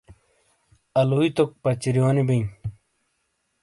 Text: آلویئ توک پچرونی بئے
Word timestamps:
آلویئ 0.99 1.29
توک 1.35 1.49
پچرونی 1.63 2.23
بئے 2.27 2.39